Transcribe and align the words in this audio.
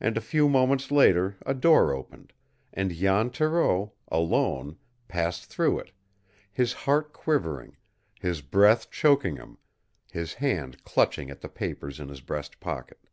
And 0.00 0.16
a 0.16 0.20
few 0.20 0.48
moments 0.48 0.90
later 0.90 1.36
a 1.46 1.54
door 1.54 1.94
opened, 1.94 2.32
and 2.72 2.90
Jan 2.92 3.30
Thoreau, 3.30 3.92
alone, 4.08 4.78
passed 5.06 5.44
through 5.46 5.78
it, 5.78 5.92
his 6.50 6.72
heart 6.72 7.12
quivering, 7.12 7.76
his 8.18 8.40
breath 8.40 8.90
choking 8.90 9.36
him, 9.36 9.58
his 10.10 10.34
hand 10.34 10.82
clutching 10.82 11.30
at 11.30 11.40
the 11.40 11.48
papers 11.48 12.00
in 12.00 12.08
his 12.08 12.20
breast 12.20 12.58
pocket. 12.58 13.08